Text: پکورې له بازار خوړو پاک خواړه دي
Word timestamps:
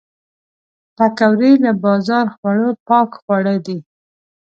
پکورې 0.95 1.51
له 1.63 1.71
بازار 1.83 2.25
خوړو 2.35 2.69
پاک 2.89 3.09
خواړه 3.21 3.55
دي 3.65 3.79